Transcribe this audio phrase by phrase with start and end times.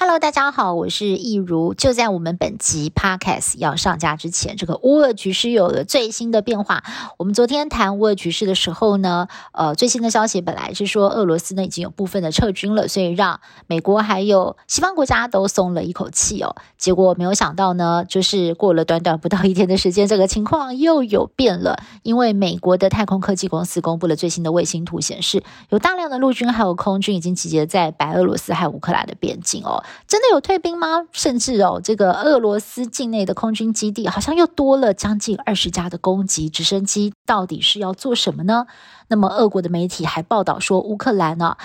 [0.00, 1.74] Hello，大家好，我是易如。
[1.74, 6.84] 就在我们本集 Podcast 要上架之前，这个乌俄局势有了最新的变化。
[7.16, 16.54] 我们昨天谈乌俄局势的时候呢，呃，最新的消息本来是说俄罗斯呢已经有部分的撤军了，所以让美国还有西方国家都松了一口气哦。
[16.76, 21.82] 结果没有想到呢，就是过了短短不到一天的时间，这个情况又有变了。
[22.04, 29.82] 因为美国的太空科技公司公布了最新的卫星图，显示有大量的陆军还有空军已经集结在白俄罗斯和乌克兰的边境哦。
[30.06, 31.06] 真的有退兵吗？
[31.12, 38.66] 甚至哦，这个俄罗斯境内的空军基地好像又多了将近二十架的攻击直升机，到底是要做什么呢？
[39.08, 41.56] 那么，俄国的媒体还报道说，乌克兰呢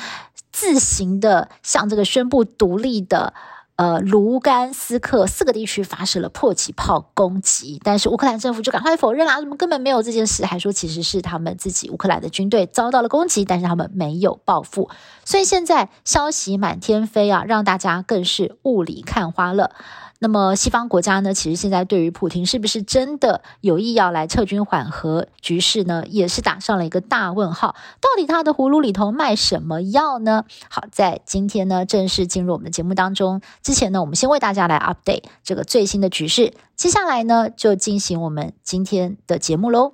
[0.51, 3.33] 自行的向这个宣布独立的。
[3.75, 14.89] 呃，卢甘斯克四个地区发射了迫击炮攻击，但是乌克兰政府就赶快否认啦，他们根本没有这件事，还说其实是他们自己乌克兰的军队遭到了攻击，但是他们没有报复，
[15.25, 19.71] 所以现在消息满天飞啊，让大家更是雾里看花了。
[20.23, 27.75] 那么西方国家呢，其实现在对于普亭是不是真的有意要来撤军缓和局势呢，也是打上了一个大问号。
[27.99, 30.45] 到底他的葫芦里头卖什么药呢？
[30.69, 36.53] 好，在今天呢正式进入我们的节目当中之前呢，我们先为大家来 update 这个最新的局势。
[36.77, 39.91] 接下来呢，就进行我们今天的节目喽。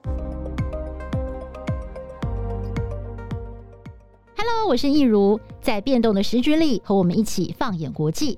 [4.38, 8.38] Hello，我是益如，在变动的时局里，和我们一起放眼国际。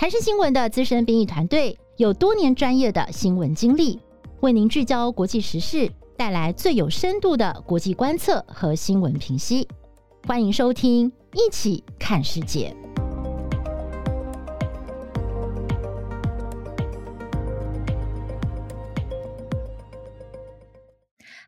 [0.00, 4.00] 台视新闻的资深编译团队有多年专业的新闻经历，
[4.40, 9.68] 为您聚焦国际时事，带来最有深度的国际观测和新闻评析。
[10.26, 12.74] 欢迎收听，一起看世界。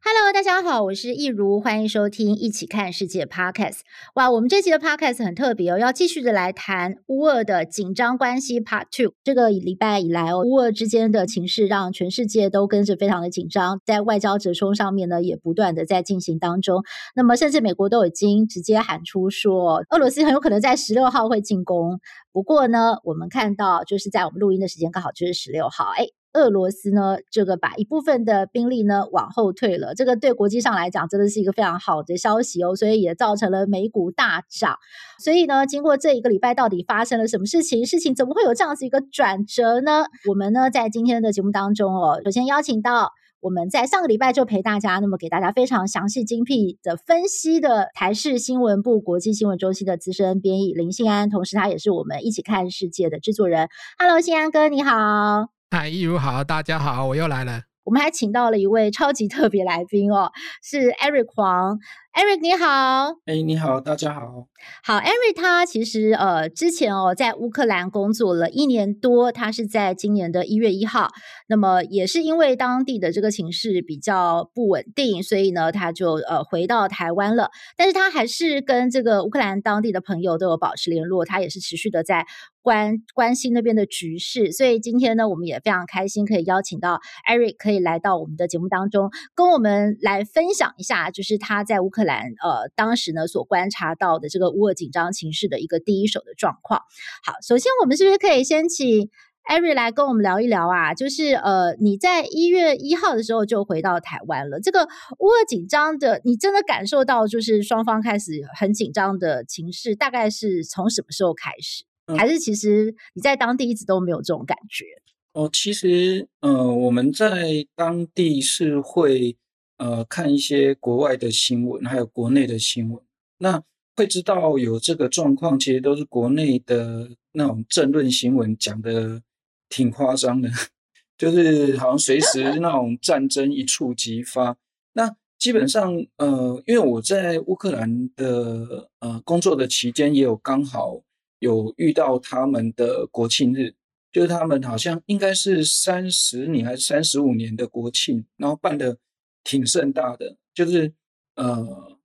[0.05, 3.83] Hello，大家好，我是益如，欢迎收听《一起看世界》Podcast。
[4.17, 9.14] 哇，我们这期的 Podcast 很特别哦，要继续的来谈乌俄的紧张关系 Part Two。
[9.22, 16.82] 这个礼拜以来哦，乌俄之间的情势让全世界都跟着非常的紧张，在外交折冲上面呢，也不断的在进行当中。
[17.15, 22.00] 那么，甚至美国都已经直接喊出说，俄罗斯很有可能在十六号会进攻。
[22.32, 26.06] 不过呢，我们看到就是在我们录音的时间刚好就是十六号，哎。
[26.34, 34.76] 俄罗斯呢，这个把一部分的兵力呢往后退了，这个对国际上来讲真的是一个非常好的消息哦，所以也造成了美股大涨。
[35.22, 37.84] 所以呢，经过这一个礼拜，到底发生了什么事情？
[37.84, 40.04] 事情怎么会有这样子一个转折呢？
[40.28, 53.69] 我们呢在今天的节目当中哦，首先邀请到我们在上个礼拜就陪大家，那么给大家非常详细精辟的分析的台视新闻部国际新闻中心的资深编译林信安，同时他也是我们一起看世界的制作人。
[53.98, 55.52] Hello，信安哥，你好。
[55.75, 57.62] 嗨，一如好，大家好，我又来了。
[57.84, 60.31] 我们还请到了一位超级特别来宾哦，
[60.62, 61.78] 是 Eric 黄。
[62.15, 64.47] Eric 你好，哎，你好，大家好。
[64.84, 71.09] 好，Eric 他其实呃之前哦在乌克兰工作了一年多，他是在今年的一月一号，
[71.49, 77.51] 那么也是因为当地的这个情势比较不稳定，所以呢他就呃回到台湾了。
[77.78, 82.27] 但是他还是跟这个乌克兰当地的朋友都有保持联络，他也是持续的在
[82.61, 84.53] 关关心那边的局势。
[84.53, 92.13] 所以今天呢，我们也非常开心可以邀请到 Eric 可以来到我们的节目当中，跟我们来分享一下，就是他在乌克兰。
[92.13, 96.83] 兰呃，当时呢所观察到的这个乌俄紧张情势的一个第一手的状况。
[97.25, 99.09] 好，首先我们是不是可以先请
[99.49, 100.93] Eric 来跟我们聊一聊啊？
[100.93, 104.61] 就是呃，你在一月一号的时候就回到台湾了。
[104.61, 104.87] 这个
[105.21, 111.84] 乌尔紧张的，你真的感受到就是双方开始很紧张的情势，大概是从什么时候开始？
[112.09, 114.84] 嗯、还是其实你在当地一直都没有这种感觉？
[115.33, 119.39] 哦，其实呃，我们在当地是会。
[119.78, 123.03] 呃，看一些国外的新闻，还有国内的新闻，
[123.38, 123.60] 那
[123.97, 129.22] 会知道有这个状况，其实都是国内的那种政论新闻讲的
[129.69, 130.49] 挺夸张的，
[131.19, 134.56] 就是好像随时那种战争一触即发。
[134.93, 141.03] 那基本上，呃，因为我在乌克兰的呃工作的期间，也有刚好
[141.41, 143.74] 有遇到他们的国庆日，
[144.13, 148.97] 就是他们好像应该是三十年还是三十五年的国庆，然后办的。
[149.44, 150.92] 挺盛大的，就是
[151.34, 151.98] 呃，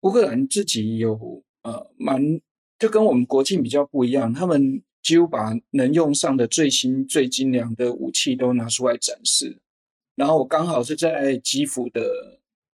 [0.00, 2.40] 乌克兰自己有呃蛮
[2.78, 9.60] 就跟我们国庆比较不一样，他们几乎把能用上的最新最精良的武器都拿出来展示。
[10.16, 12.02] 然后我刚好是在基辅的，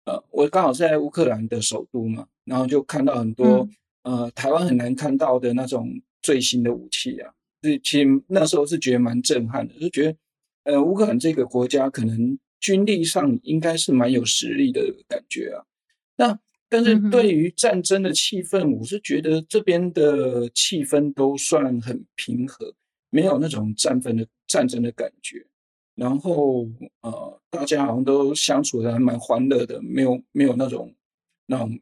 [0.06, 3.68] 呃，我刚好是在乌克兰的首都嘛，然后就看到很多、
[4.04, 5.90] 嗯、呃台湾很难看到的那种
[6.22, 10.18] 最新的武器啊，所以其实那时候是觉得蛮震撼的，就觉得
[10.64, 12.38] 呃乌克兰这个国家可能。
[12.60, 15.64] 军力上应该是蛮有实力的感觉啊。
[16.16, 22.74] 那但是对于战争的气氛，我是觉得这边的气氛都算很平和，
[23.10, 25.46] 没有那种战争的战争的感觉。
[25.96, 26.68] 然后
[27.02, 30.94] 呃，大家好像都相处的还蛮欢乐的，没有没有那种
[31.46, 31.80] 那种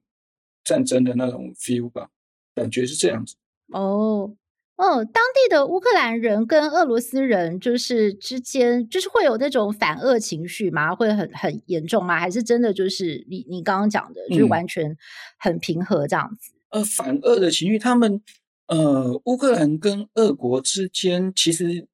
[0.64, 2.10] 战争的那种 feel 吧，
[2.54, 3.36] 感觉是这样子。
[3.70, 4.36] 哦。
[4.76, 10.96] 哦，当地的乌克兰人跟俄罗斯人就是之间，就是会有那种反俄情绪吗？
[10.96, 12.20] 会很很严重吗？
[12.20, 14.98] 还是真的就是你你刚刚讲的，就是完全
[15.38, 16.52] 很平和这样子？
[16.70, 18.20] 嗯、呃，反俄的情绪，他们
[18.68, 21.88] 呃，乌克兰跟俄国之间其实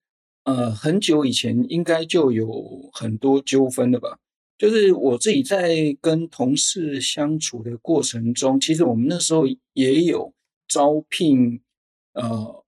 [0.45, 4.19] 呃很久以前应该就有很多纠纷了吧？
[4.57, 9.43] 就是我自己在跟同事相处的过程中，其实我们那时候
[9.73, 10.33] 也有
[10.65, 11.59] 招聘
[12.13, 12.63] 呃。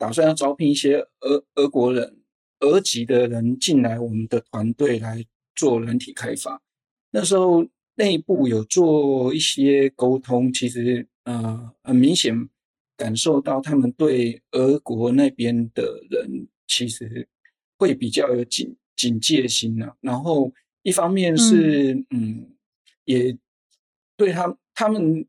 [0.00, 2.22] 打算要招聘一些俄俄国人、
[2.60, 5.22] 俄籍的人进来我们的团队来
[5.54, 6.62] 做人体开发。
[7.10, 7.66] 那时候
[7.96, 12.48] 内部有做一些沟通，其实呃很明显
[12.96, 17.28] 感受到他们对俄国那边的人其实
[17.76, 19.96] 会比较有警警戒心呢、啊。
[20.00, 20.50] 然后
[20.82, 22.56] 一方面是嗯，嗯，
[23.04, 23.36] 也
[24.16, 25.26] 对他他们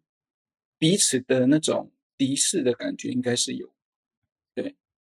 [0.79, 3.69] 彼此的那种敌视的感觉应该是有。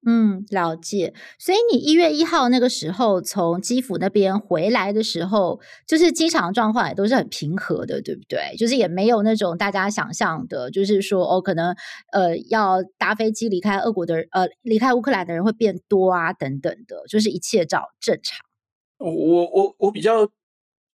[0.05, 1.15] 嗯，了解。
[1.39, 8.57] 所以你一月一号那个时候从基辅那边回来的时候，就是机场状况也都是很平和的，对不对？
[8.59, 11.77] 就是也没有那种大家想象的，就是说哦，可能
[12.11, 18.45] 呃要搭飞机离开俄国的呃离开乌克兰的人会变多啊等等的，就是一切照正常。
[18.99, 20.29] 我我我比较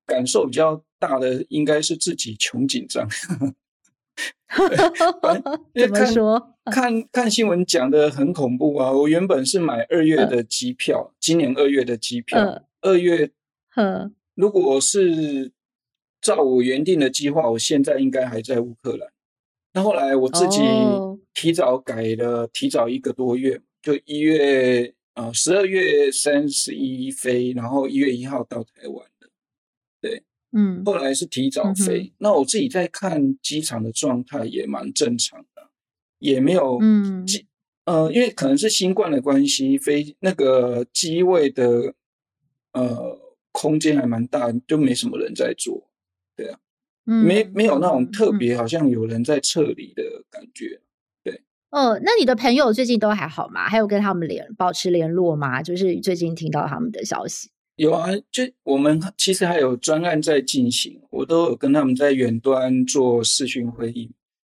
[0.04, 3.08] 感受比较大的应该是自己穷紧张。
[5.74, 6.54] 怎么说？
[6.64, 8.90] 看看新闻讲的很恐怖啊！
[8.90, 13.30] 我原本是买二月的机票，呃、今年二月的机票，呃、二月，
[13.74, 15.52] 呃、如果是
[16.20, 19.08] 照我原定的计划，我现在应该还在乌克兰。
[19.74, 20.60] 那后来我自己
[21.34, 29.28] 提早改了，哦、提早一个多月，就一月啊，十二月三十一飞，然后一月一号到台湾的，
[30.00, 30.22] 对。
[30.58, 35.68] 嗯，后来是提早飞，嗯、那我自己在看机场的状态也蛮正常的，
[36.18, 37.46] 也没有嗯机
[37.84, 41.94] 呃，因为可能是新冠的关系，飞那个机位的
[42.72, 43.18] 呃
[43.52, 45.90] 空间还蛮大，就没什么人在坐，
[46.34, 46.58] 对啊，
[47.04, 50.80] 嗯、没没有那种特别好像有人在撤离的感觉，
[51.22, 51.42] 对。
[51.70, 53.68] 哦，那你的朋友最近都还好吗？
[53.68, 55.62] 还有跟他们联保持联络吗？
[55.62, 57.50] 就是最近听到他们的消息。
[57.76, 64.10] 有啊，就我们其实还有专案在进行，我都有跟他们在远端做视讯会议，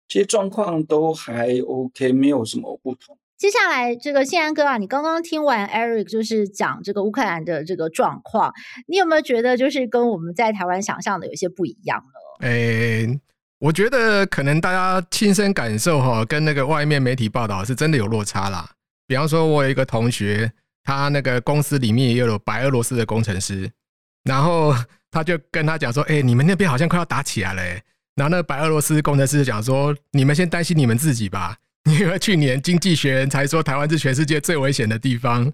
[0.07, 3.19] 其实状况都还 OK，没有什么不同。
[3.37, 8.53] 接下来这个信安哥啊，你刚刚听完 Eric 就是讲这个乌克兰的这个状况，
[8.87, 12.47] 你有没有觉得就是跟我们在台湾想象的有些不一样呢？
[12.47, 13.21] 诶，
[13.59, 18.71] 我觉得可能大家亲身感受哈，跟那个外面媒体报道是真的有落差啦。
[19.09, 20.53] 比方说，我有一个同学。
[20.89, 23.71] 他那个公司里面也有白俄罗斯的工程师，
[24.25, 24.75] 然后
[25.11, 27.63] 他就跟他讲说：“哎，你们那边好像快要打起来了。”
[28.17, 31.55] 然后那个白俄罗斯工程师就讲说：“你们先担心你们自己吧，
[32.01, 35.53] 因为去年经济学人才说台湾是全世界最危险的地方，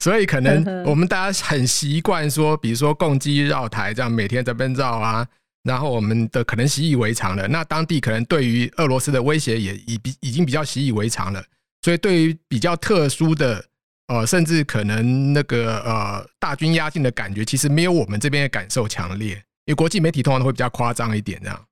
[0.00, 5.26] 所以可能我们大家很习惯说，比如说共机绕台这样每天在边绕啊，
[5.62, 7.48] 然后我们的可能习以为常了。
[7.48, 11.42] 那当地可能对于俄罗斯的威胁也已比已经比较习以为常了，
[11.80, 13.64] 所以对于比较特殊的。”
[14.08, 19.34] 呃，甚至可能那个呃，大军压境的感觉，其实没有我们这边的感受强烈，
[19.64, 21.64] 因为国际媒体通常都会比较夸张一点，这样。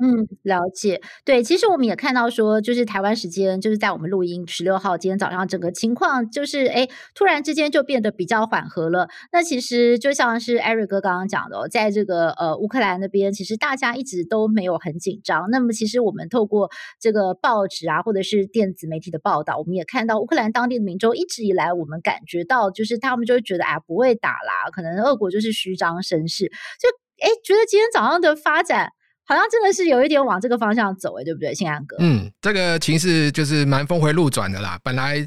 [0.00, 1.00] 嗯，了解。
[1.24, 6.86] 对，其实我们也看到说，就是台湾时间，就是在我们录音十六号今天早上，整个情况就是，哎，
[7.16, 9.08] 突然之间就变得比较缓和了。
[9.32, 15.50] 那其实就像是 Eric 哥刚刚讲的哦，在这个呃乌克兰那边，其实大家一直都没有很紧张。
[15.50, 26.88] 那么，其实我们透过这个报纸啊，或者是电子媒体的报道，我们也看到乌克兰当地的民众一直以来，我们感觉到就是他们就会觉得，哎，不会打啦，可能俄国就是虚张声势，就
[27.20, 28.92] 哎觉得今天早上的发展。
[29.28, 31.98] 好像真的是有一点往这个方向走，诶，对不对，信安哥？
[32.00, 34.80] 嗯，这个情势就是蛮峰回路转的啦。
[34.82, 35.18] 本来，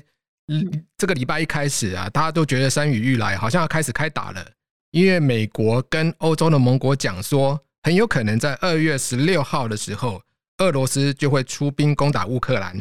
[0.48, 4.44] 嗯，这个礼拜一开始啊，大家都觉得山雨欲来，好像要开始开打了。
[4.90, 10.20] 因为美国跟欧洲的盟国讲说，很有可能在二月十六号的时候，
[10.58, 12.76] 俄罗斯就会出兵攻打乌克兰。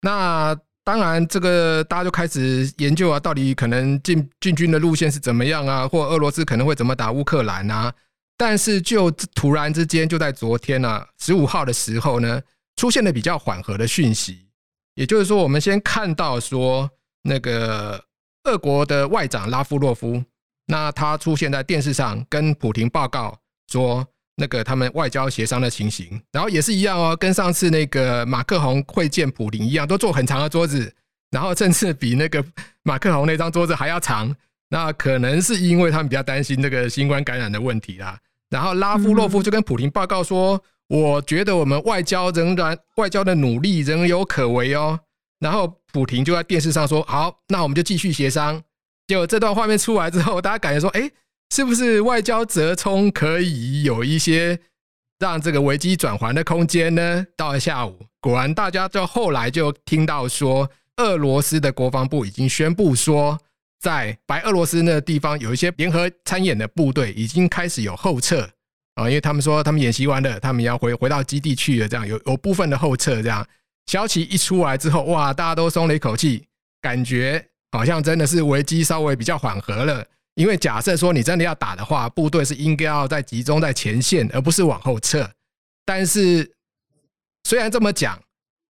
[0.00, 7.92] 那当然，这个大家就开始研究啊，到底可能进进军的路线是怎么样啊，或俄罗斯可能会怎么打乌克兰啊？
[8.38, 12.40] 但是，就突然之间，就在昨天呢、啊，十五号的时候呢，
[12.76, 14.46] 出现了比较缓和的讯息。
[14.94, 16.90] 也就是说，我们先看到说，
[17.22, 18.04] 那个
[18.44, 20.22] 俄国的外长拉夫洛夫，
[20.66, 23.38] 那他出现在电视上跟普廷报告
[23.72, 30.94] 说，那个他们外交协商的情形，然后也是一样哦，跟上次那个马克宏会见普丁一样，都坐很长的桌子，
[31.30, 32.44] 然后甚至比那个
[32.82, 34.34] 马克宏那张桌子还要长。
[34.68, 38.18] 那可能是因为他们比较担心这个新冠感染的问题啦。
[38.50, 44.98] 然后拉夫洛夫就跟普丁报告说：“我觉得我们外交仍然外交的努力仍有可为哦。”
[45.38, 48.62] 然后普丁就在电视上说：“好，那我们就继续协商。”
[49.06, 51.10] 结果这段画面出来之后，大家感觉说：“哎，
[51.50, 54.58] 是不是外交折冲可以有一些
[55.18, 63.38] 让这个危机转圜的空间呢？”到了下午，果然大家就后来就听到说，俄罗斯的国防部已经宣布说。
[63.78, 68.48] 在白俄罗斯那个地方，有一些联合参演的部队已经开始有后撤
[68.94, 73.22] 啊，因为他们说他们演习完了，他们要回回到基地去了，这样有有部分的后撤。
[73.22, 73.46] 这样
[73.86, 76.46] 消息一出来之后，哇，大家都松了一口气，
[76.80, 80.04] 感觉好像真的是危机稍微比较缓和了。
[80.34, 85.30] 因为假设说你真的要打的话，部队是应该要在集中在前线，而不是往后撤。
[85.84, 86.50] 但是
[87.44, 88.18] 虽然这么讲，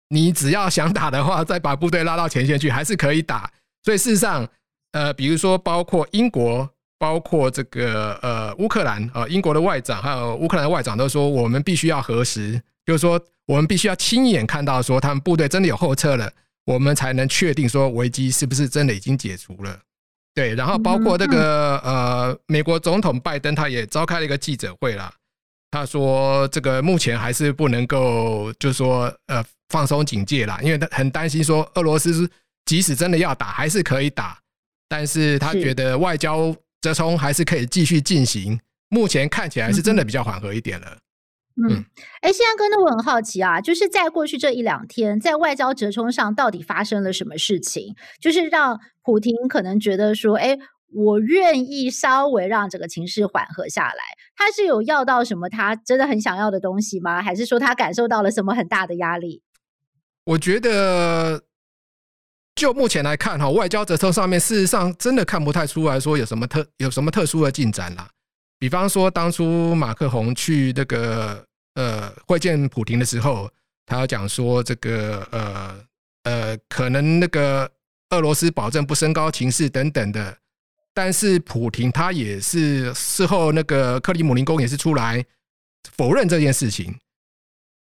[0.10, 3.51] 你只要想打的话，再把部队拉到前线去，还是可以打。
[3.84, 4.50] 所以事实上。
[4.94, 6.67] 呃，比如说，包括英国，
[6.98, 16.32] 包括这个呃乌克兰啊，英国的外长还有乌克兰的外长都说，我们必须要核实，就是说我们必须要亲眼看到说他们部队真的有后撤了，
[16.65, 19.79] 我们才能确定说危机是不是真的已经解除了。
[20.34, 25.13] 对，然后包括这个呃美国总统拜登他也召开了一个记者会啦，
[25.70, 32.27] 他说这个目前还是不能够就是说呃放松警戒啦，因为他很担心说俄罗斯
[32.65, 34.39] 即使真的要打还是可以打。
[34.89, 40.98] 但是他觉得外交折冲还是可以继续进行，目前看起来是真的比较缓和一点了。
[41.60, 41.84] 嗯，
[42.22, 47.96] 哎，现在哥，那我很好奇啊，就是在过去这一两天，在外交折冲上到底发生了什么事情？
[48.22, 50.58] 就是让普京可能觉得说，哎，
[50.94, 54.03] 我愿意稍微让这个情势缓和下来。
[54.36, 57.24] 他是有要到什么他真的很想要的东西吗？
[57.24, 59.41] 还是说他感受到了什么很大的压力？
[60.25, 61.47] 我觉得。
[62.57, 68.09] 就目前来看，哈，外交折冲上面，事实上真的看不太出来说有什么特有什么特殊的进展啦。
[68.57, 71.45] 比方说，当初马克宏去那个
[71.75, 73.47] 呃会见普京的时候，
[73.85, 75.79] 他要讲说这个呃
[76.23, 77.69] 呃，可能那个
[78.09, 80.35] 俄罗斯保证不升高情势等等的。
[80.95, 85.23] 但是普京他也是事后那个克里姆林宫也是出来
[85.95, 86.97] 否认这件事情。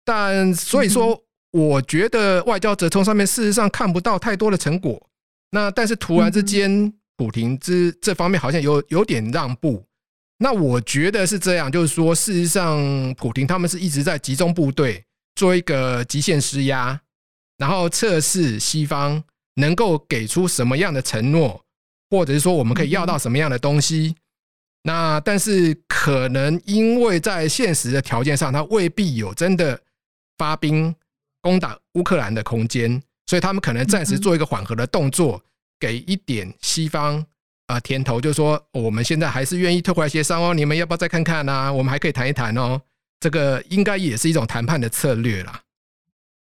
[0.04, 1.18] 但所以说。
[1.56, 5.02] 我觉得外交折冲上面事实上看不到太多的成果，
[5.52, 9.82] 那但是突然之间，普丁之这方面好像有有点让步。
[10.38, 12.78] 那我觉得是这样，就是说事实上，
[13.14, 15.02] 普丁他们是一直在集中部队
[15.34, 17.00] 做一个极限施压，
[17.56, 21.64] 然后测试西方能够给出什么样的承诺，
[22.10, 24.14] 或者是说我们可以要到什么样的东西。
[24.82, 29.80] 那但是可能因为在现实的条件上，他未必有真的
[30.36, 30.94] 发兵。
[31.46, 35.40] 攻打乌克兰的空间，所以他们可能暂时做一个缓和的动作，
[35.78, 37.24] 给一点西方
[37.68, 41.72] 啊甜头，就是说我们现在还是愿意退回来协商哦，你们要不要再看看呢？
[41.72, 42.82] 我们还可以谈一谈哦，
[43.20, 45.60] 这个应该也是一种谈判的策略啦。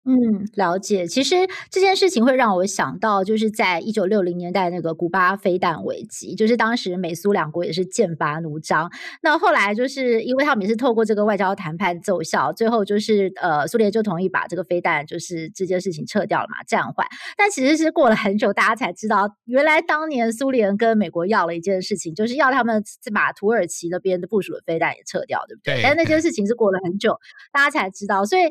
[0.03, 1.05] 嗯，了解。
[1.05, 1.35] 其实
[1.69, 8.91] 这件事情会让我想到，就是在一九六零年代那个古巴飞弹危机，就是当时美苏两国也是剑拔弩张。
[9.21, 17.05] 那后来就是因为他们也是透过这个外交谈判奏效，最后就是呃苏联就同意把这个飞弹就是这件事情撤掉了嘛，暂缓。
[17.37, 25.75] 但其实是过了很久，大家才知道，原来当年苏联跟美国要了一件事情，就是要他们把土耳其那边的部署的飞弹也撤掉，对不对？
[25.75, 25.83] 对。
[25.83, 27.15] 但那件事情是过了很久，
[27.53, 28.41] 大家才知道，所以。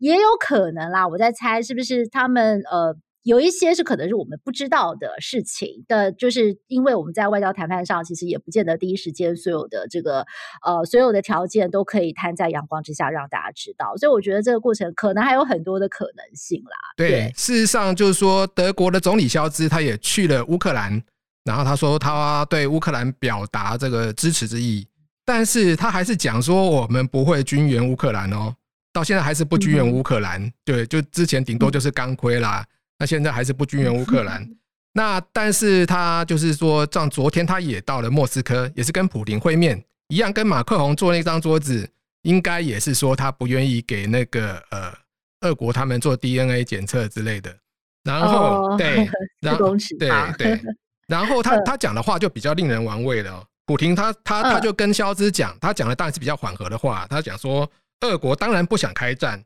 [0.00, 10.26] 也有可能啦，我在猜是不是他们呃有一些是可能是我们不知道的事情的，就是因为我们在外交谈判上其实也不见得第一时间所有的这个
[10.64, 16.76] 呃所有的条件都可以摊在阳光之下让大家知道，所以我觉得这个过程可能还有很多的可能性啦。
[16.96, 21.02] 对，对事实上就是说德国的总理肖兹他也去了乌克兰，
[21.44, 24.88] 然后他说他对乌克兰表达这个支持之意，
[25.26, 28.54] 但是他还是讲说我们不会军援乌克兰哦。
[28.92, 32.66] 到现在还是不军援乌克兰，嗯，对，就之前顶多就是钢盔啦，
[32.98, 34.44] 那现在还是不军援乌克兰。
[34.92, 41.88] 那但是他就是说，像昨天他也到了莫斯科，也是跟普林会面，一样跟马克宏坐那张桌子，
[42.22, 44.92] 应该也是说他不愿意给那个呃
[45.42, 47.56] 俄国他们做 DNA 检测之类的。
[48.02, 49.08] 然后、哦、对，
[49.40, 50.60] 然后对对，
[51.06, 53.44] 然后他他讲的话就比较令人玩味了。
[53.66, 57.70] 普丁他他他就跟肖兹讲，他讲的当然是比较缓和的话，他讲说。
[58.00, 59.44] 俄国当然不想开战，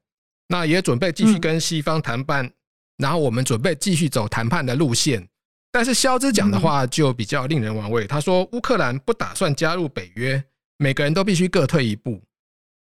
[0.49, 2.51] 那也准备继续跟西方谈判，
[2.99, 5.29] 然后我们准备继续走谈判的路线。
[5.73, 10.43] 但是肖兹讲的话就比较令人玩味，他说乌克兰不打算加入北约，
[10.79, 12.23] 每个人都必须各退一步。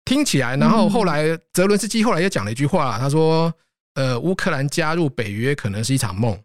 [0.05, 3.53] 听起来，然后后来泽伦斯基后来又讲了一句话，他说
[3.95, 6.41] ：“呃，乌克兰加入北约可能是一场梦。”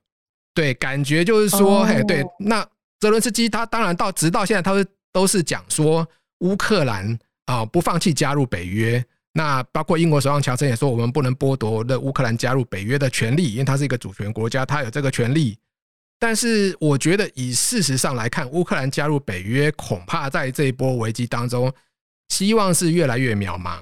[0.52, 2.66] 对，感觉就是说，嘿，对，那
[3.00, 4.72] 泽伦斯基他当然到直到现在，他
[5.12, 6.06] 都是讲说
[6.40, 9.04] 乌克兰啊不放弃加入北约。
[9.32, 15.58] 那包括英国首相乔森也说，我们不能剥夺的乌克兰加入北约的权利，因为它是一个主权国家，它有这个权利。
[16.20, 21.70] 但是我觉得，以事实上来看，乌克兰加入北约，恐怕在这一波危机当中，
[22.28, 23.80] 希望是越来越渺茫。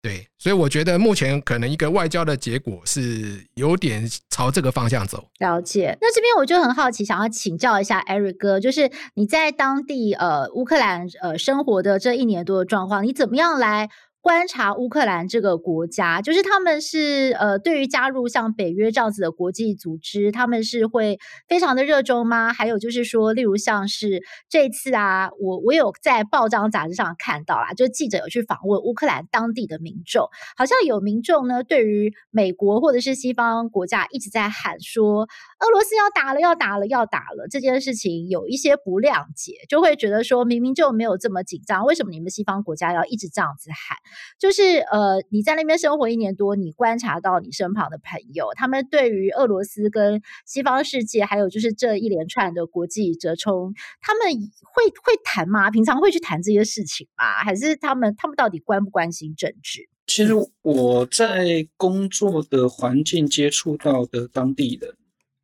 [0.00, 5.28] 对，所以我觉得目前可能一个外交的结果是有点朝这个方向走。
[5.38, 5.98] 了解。
[6.00, 13.90] 那这边我就很好奇，想要请教一下 Eric 哥，就是你在当地呃乌克兰呃生活的这一年多的状况，你怎么样来？
[14.20, 22.52] 观察乌克兰这个国家，就是他们是呃，对于加入像北约这样子的国际组织，他们是会非常的热衷吗？
[22.52, 35.22] 还有就是说，例如像是这次啊，我我有在报章杂志上看到啦，就记者有去访问乌克兰当地的民众，好像有民众呢，对于美国或者是西方国家一直在喊说
[35.60, 43.96] 俄罗斯要打了，要打了，要打了这件事情，有一些不谅解，就会觉得说明明就没有这么紧张，为什么你们西方国家要一直这样子喊？
[44.38, 54.32] 就是呃，你在那边生活一年多，你观察到你身旁的朋友，他们对于俄罗斯跟西方世界，还有就是这一连串的国际折冲，他们
[54.62, 55.70] 会会谈吗？
[55.70, 57.44] 平常会去谈这些事情吗？
[57.44, 59.88] 还是他们他们到底关不关心政治？
[60.06, 60.32] 其实
[60.62, 64.94] 我在工作的环境接触到的当地人，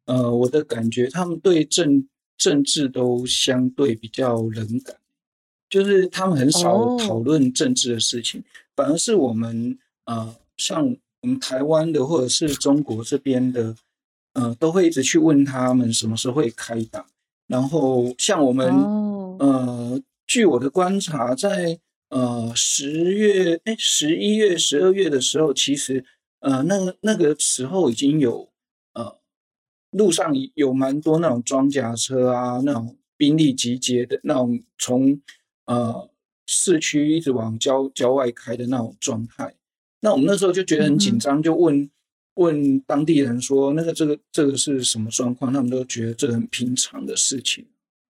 [0.06, 4.96] 呃，我的感觉，他们对政政治都相对比较冷感。
[5.68, 8.46] 就是他们很少讨论政治的事情，oh.
[8.76, 13.76] 反而是我们呃，像我们台湾的或者是中国这边的，
[14.34, 17.06] 呃，都会一直去问他们什么时候会开打。
[17.46, 19.40] 然后像我们，oh.
[19.40, 21.78] 呃，据我的观察，在
[22.08, 26.04] 呃十月、哎十一月、十二月的时候，其实
[26.40, 28.50] 呃那那个时候已经有
[28.94, 29.18] 呃
[29.90, 35.20] 路上有蛮多那种装甲车啊，那种兵力集结的那种从。
[35.66, 36.10] 呃，
[36.46, 39.54] 市区一直往郊郊外开的那种状态，
[40.00, 41.90] 那我们那时候就觉得很紧张，就问
[42.34, 45.52] 问当地人说，那个这个这个是什么状况？
[45.52, 47.66] 他们都觉得这很平常的事情，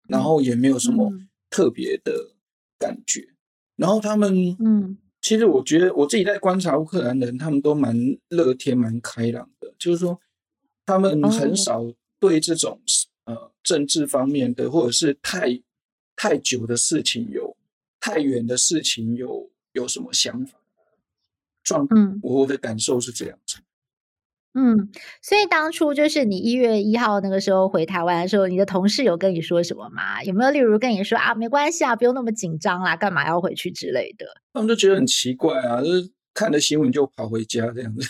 [0.08, 1.12] 然后也没有什么
[1.48, 2.34] 特别的
[2.78, 3.28] 感觉。
[3.76, 7.96] 然后他们，嗯，其实我觉得我自己在观察乌克兰人，他们都蛮
[8.28, 10.20] 乐天、蛮开朗的，就是说
[10.84, 11.84] 他们很少
[12.18, 12.80] 对这种
[13.26, 15.62] 呃政治方面的或者是太。
[16.16, 17.53] 太久的事情有，
[18.04, 20.58] 太远的事情有，有什么想法？
[21.62, 23.56] 状，嗯，我的感受是这样子。
[24.52, 24.90] 嗯，
[25.22, 30.22] 所以当初就是你一月一号那个时候回台湾的时候，你的同事有跟你说什么吗？
[30.22, 34.26] 有没有例如跟你说啊，没关系啊，不用那么紧张啦，干嘛要回去之类的？
[34.52, 38.06] 他们就觉得很奇怪啊，就是看了新闻就跑回家这样子。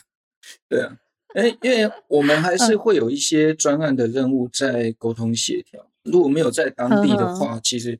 [0.68, 0.96] 对啊，
[1.34, 5.80] 哎，因为我们还是会有一些专案的任务在沟通协调。
[5.80, 7.98] 嗯如果没有在当地的话，其实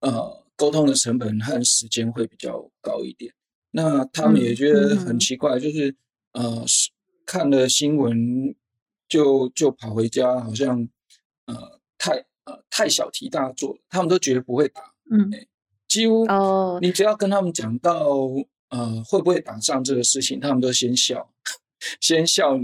[0.00, 3.32] 呃沟通的成本和时间会比较高一点。
[3.72, 5.94] 那他们也觉得很奇怪，就是
[6.32, 6.64] 呃
[7.26, 8.54] 看了新闻
[9.08, 10.88] 就就跑回家，好像
[11.44, 14.80] 呃太呃太小题大做，他们都觉得不会打。
[15.10, 15.30] 嗯，
[15.86, 18.08] 几乎哦，你只要跟他们讲到
[18.70, 21.30] 呃会不会打仗这个事情，他们都先笑，
[22.00, 22.62] 先笑你，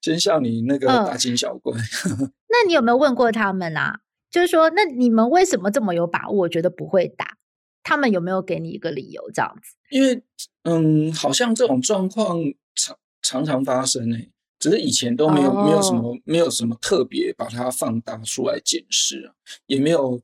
[0.00, 1.76] 先笑你那个大惊小怪。
[2.48, 4.01] 那你有没有问过他们啊？
[4.32, 7.36] 就是说，那你们为什么这么有把握，我觉得不会打？
[7.84, 9.76] 他们有没有给你一个理由这样子？
[9.90, 10.22] 因为，
[10.62, 12.38] 嗯，好像这种状况
[12.74, 19.34] 常常常发生诶，只是以前都没有、哦、没有什么没有什么特别把它放大出来检视啊，
[19.66, 20.20] 也没有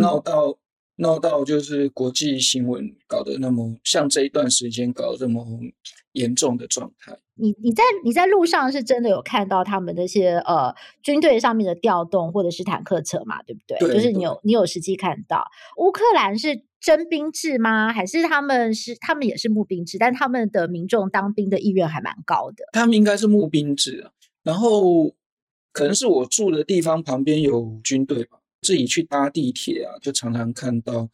[0.00, 0.56] 闹到、嗯、
[0.96, 5.46] 闹到就是国际新闻搞得那么像这一段时间搞得这么
[6.12, 7.16] 严重的状态。
[7.38, 13.42] 你你在你在路上是真的有看到他们那些呃军队上面的调动或者是坦克车嘛？
[13.42, 13.78] 对不对？
[13.78, 15.44] 对，就是你有你有实际看到
[15.76, 17.92] 乌克兰是征兵制吗？
[17.92, 19.98] 还是他们是他们也是募兵制？
[19.98, 22.64] 但他们的民众当兵的意愿还蛮高的。
[22.72, 24.10] 他们应该是募兵制啊，
[24.42, 25.14] 然后
[25.72, 31.10] 可能是我住的地方旁边有军队吧，自己去搭地铁啊，就常常看到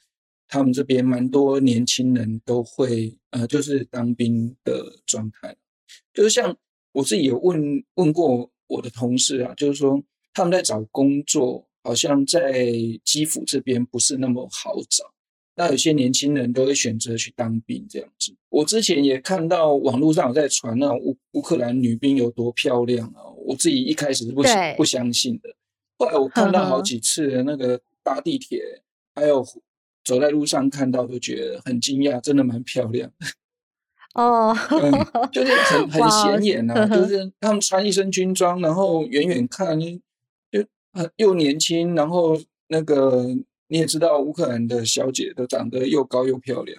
[0.46, 5.56] 他们这边蛮多年轻人都会呃，就是当兵的状态。
[6.12, 6.56] 就是像
[6.92, 10.02] 我自己有问问过我的同事啊，就是说
[10.34, 12.66] 他们在找工作，好像在
[13.04, 15.12] 基辅这边不是那么好找。
[15.54, 18.34] 那有些年轻人都会选择去当兵这样子。
[18.48, 24.42] 我之前也看到网络上有在传那种乌乌克兰女兵有多漂亮啊，我自己一开始是不
[24.76, 25.54] 不相信的。
[25.98, 28.62] 后来我看到好几次的那个搭地铁，
[29.14, 29.44] 还有
[30.02, 33.12] 走在路上看到都觉得很惊讶，真的蛮漂亮。
[34.14, 34.82] 哦、oh.
[34.82, 34.92] 嗯，
[35.32, 40.62] 就是很很显眼啊就是他们穿一身军装，然后远远看就
[41.16, 43.24] 又年轻，然后那个
[43.68, 46.78] 你也知道，乌克兰的小姐都长得又高又漂亮，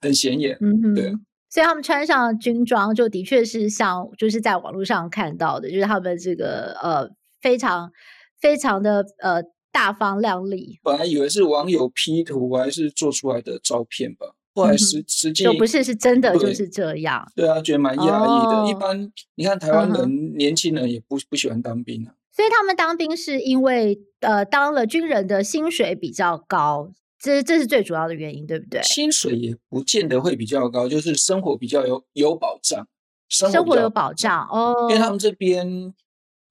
[0.00, 0.58] 很显眼。
[0.60, 0.94] 嗯、mm -hmm.
[0.96, 1.04] 对，
[1.48, 7.08] 所以他们穿上军装，就的确是像就是在网络上看到的，就是他们这个呃
[7.40, 7.92] 非常
[8.40, 9.40] 非常的呃
[9.70, 10.80] 大方靓丽。
[10.82, 14.34] 本来以为是网友 P 图还是做出来的照片吧。
[14.54, 18.56] 后来实实际就不是是真的就是这样，对啊，觉得蛮压抑的。
[18.58, 20.36] Oh, 一般你看台湾人、uh-huh.
[20.36, 28.82] 年轻人也不不喜欢当兵啊，所以他们当兵是因为呃当了军人的薪水比较高，这这是最主要的原因，对不对？
[28.82, 32.86] 薪水也不见得会比较高，就是生活比较有有保障，
[33.28, 34.86] 生活，生活有保障哦。
[34.90, 35.94] 因为他们这边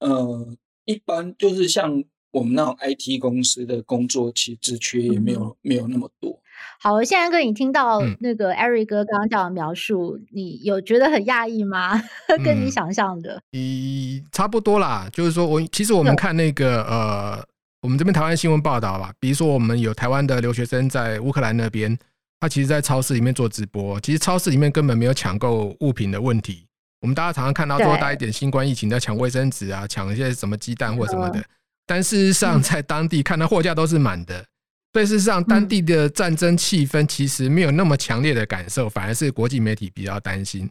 [0.00, 6.40] 呃一般就是像我们那种 IT 公司的工作，其实职缺也没有、嗯、没有那么多。
[6.80, 12.02] 好，现在跟，你听到那个 Eric 哥刚刚这样的描述，嗯、你有觉得很讶异吗？
[12.44, 15.08] 跟你想象的，嗯，差不多啦。
[15.12, 17.44] 就是说我其实我们看那个呃，
[17.82, 21.96] 我们这边台湾新闻报道吧，比如说我们有台湾的留学生在乌克兰那边，
[22.40, 26.66] 他其实，在超市里面做直播，其实超市里面根本没有抢购物品的问题。
[27.00, 31.42] 我们大家常常看到多，带一点新冠疫情在抢卫生纸啊，抢一些什么鸡蛋或什么的，
[31.86, 34.44] 但事实上在当地看到货架都是满的。
[34.92, 40.68] 所以事实上，当地的战争气氛其实没有那么强烈的感受，反而是国际媒体比较担心。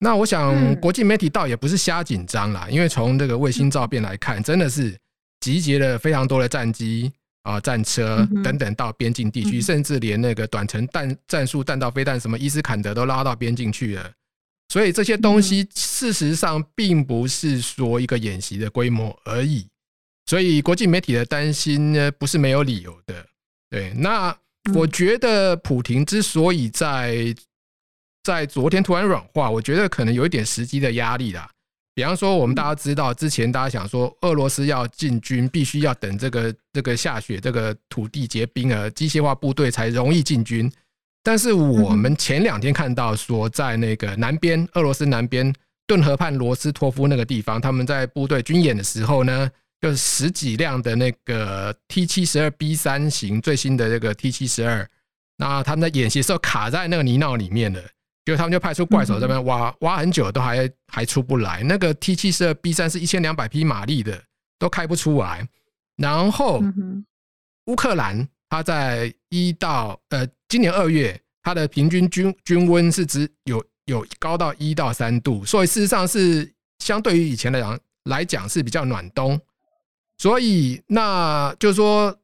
[0.00, 4.96] 那我想，国际媒体倒也不是瞎紧张啦，因为从这个卫星照片来看，真的是
[5.40, 14.10] 集结了非常多的战机啊、战车等等到边境地区，甚至连那个短程弹战术弹道飞弹，什么伊斯坎德都拉到边境去了。
[14.70, 19.66] 所以这些东西事实上并不是说一个演习的规模而已。
[20.26, 23.26] 所以国际媒体的担心呢，不是没有理由的。
[23.70, 24.34] 对，那
[24.74, 27.34] 我觉得普廷之所以在
[28.22, 31.50] 在昨天突然软化，我觉得可能有一点时机的压力啦。
[31.94, 40.70] 比方说，我们大家知道，之前大家想说，俄罗斯要进军，必须要等这个这个下雪，这个土地结冰了，机械化部队才容易进军。
[41.22, 45.52] 但是我们前两天看到说，在那个南边，俄罗斯南边
[45.86, 49.50] 顿河畔罗斯托夫那个地方，他们在部队军演的时候呢。
[49.80, 54.88] 就是十几辆的那个 T 七十二 B 三型最新的这个 T 七十二，
[55.36, 57.80] 那他们在演习的时候卡在那个泥淖里面了，
[58.24, 61.62] 结果他们就派出怪手这边挖挖很久都还还出不来。
[61.62, 64.20] 那个 T 七十二 B 三是一千两百匹马力的，
[64.58, 65.46] 都开不出来。
[65.96, 66.60] 然后
[67.66, 79.40] 乌克兰它在一到呃今年二月，它的平均均均温是只有有高到一到三度，所以事实上是相对于以前来讲来讲是比较暖冬。
[80.18, 82.14] 所以，那就是说，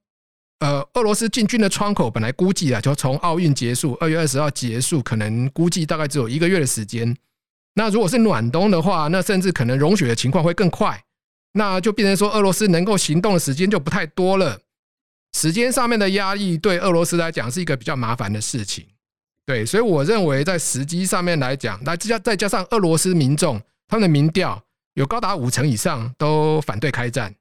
[0.59, 7.17] 呃，俄罗斯进军的窗口本来估计啊，就从奥运结束，二月二十号结束，可能估计大概只有一个月的时间。
[7.75, 11.05] 那如果是暖冬的话，那甚至可能融雪的情况会更快，
[11.53, 14.59] 那就变成说，俄罗斯能够行动的时间就不太多了。
[15.37, 18.87] 时间上面的压力对俄罗斯来讲是一个比较麻烦的事情。
[19.47, 24.61] 对，所以我认为在时机上面来讲，那加再加上俄罗斯民众他们的民调
[24.95, 27.35] 有高达五成以上都反对开战。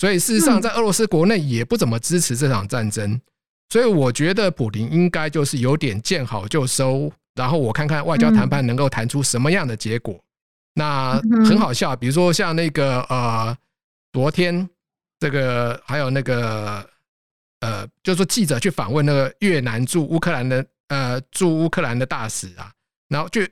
[0.00, 3.20] 所以事实上，在俄罗斯国内也不怎么支持这场战争，
[3.68, 10.18] 所以我觉得普林应该就是有点见好就收，然后我看看外交谈判能够谈出什么样的结果。
[10.72, 13.54] 那很好笑，比如说像那个呃，
[14.14, 14.66] 昨天
[15.18, 16.82] 这个还有那个
[17.60, 22.72] 呃，就是说记者去访问那个越南驻乌克兰的呃驻乌克兰的大使啊，
[23.08, 23.42] 然后就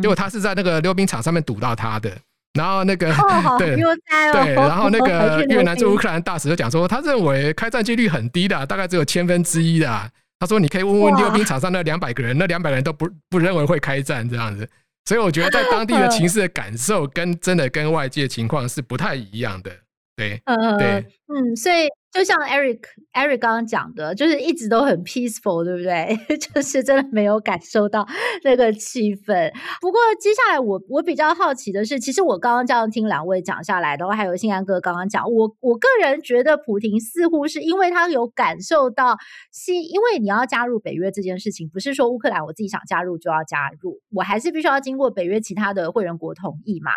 [0.00, 2.16] 结果他是在那个溜冰场上面堵到他的。
[2.56, 3.96] 然后那个、 哦、对、哦、
[4.32, 10.10] 对，然后那个越南驻乌克兰大使就讲说，他认为开战几率很低的，大概只有千分之一的。
[10.38, 14.68] 他说，你可以问问溜冰场上那两百个人，那两百人都不不认为会开战这样子。
[15.04, 19.70] 所以我觉得在当地的情势的感受跟真的跟外界情况是不太一样的。
[20.16, 21.86] 对，嗯对，嗯，所以。
[22.16, 22.80] 就像 Eric
[23.12, 26.16] Eric 刚刚讲的，就是一直都很 peaceful，对不对？
[26.38, 28.06] 就是真的没有感受到
[28.42, 29.52] 那个气氛。
[29.80, 39.16] 不过接下来我我比较好奇的是，其实我刚刚这样听两位讲下来的话，还有信安哥刚刚讲，我我个人觉得普亭似乎是因为他有感受到，
[39.52, 46.92] 是因为你要加入北约这件事情，不是说乌克兰我自己想加入就要加入，我还是必须要经过北约其他的会员国同意嘛。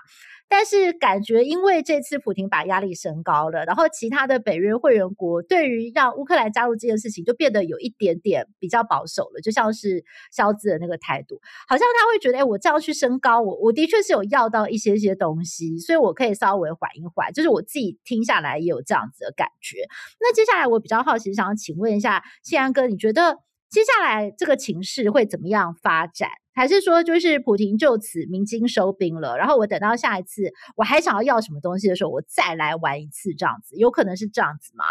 [0.49, 19.77] 但是感觉，因为这次普亭把压力升高了，然后其他的北约会员国对于让乌克兰加入这件事情就变得有一点点比较保守了，就像是肖兹的那个态度，好像他会觉得，哎，我这样去升高，我我的确是有要到一些些东西，所以我可以稍微缓一缓，就是我自己听下来也有这样子的感觉。
[20.19, 23.37] 那接下来我比较好奇，想要请问一下谢安哥，你觉得
[23.69, 26.29] 接下来这个情势会怎么样发展？
[26.53, 29.37] 还是说就是普廷就此鸣金收兵了？
[29.37, 34.83] 然后我等到下一次我还想要要什么东西的时候，我再来玩一次这样子，有可能是这样子吗？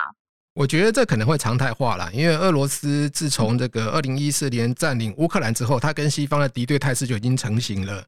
[0.54, 8.04] 我觉得这可能会常态化了，因为俄罗斯自从这个二零一四年占领乌克兰之后，它跟西方的敌对态势就已经成型了。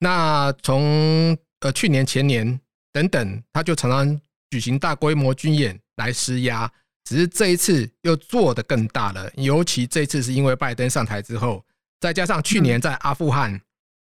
[0.00, 2.60] 那从呃去年、前年
[2.92, 6.70] 等等，它就常常举行大规模军演来施压，
[7.08, 9.30] 只是这一次又做得更大了。
[9.36, 11.64] 尤其这次是因为拜登上台之后，
[11.98, 13.58] 再加上去年在阿富汗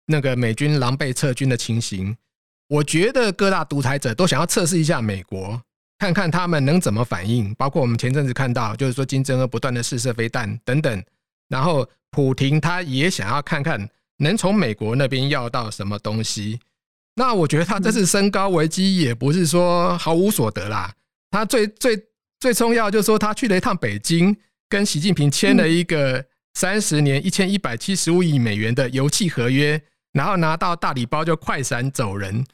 [0.07, 2.17] 那个美军狼狈撤军的情形，
[2.67, 5.61] 我觉得各大独裁者都想要测试一下美国。
[5.99, 11.03] 看看他们能怎么反应，包括我们前阵子看到，就是说金正恩不断的试射飞弹等等，
[11.49, 16.59] 然后普廷他也想要看看能从美国那边要到什么东西。
[17.15, 20.93] 那我觉得他这次升高危机也不是说毫无所得啦，
[21.31, 21.95] 他最最
[22.39, 24.35] 最重要就是说他去了一趟北京，
[24.69, 29.81] 跟习近平签了一个三十年一千一百七十五亿美元的油气合约，
[30.13, 32.45] 然后拿到大礼包就快闪走人，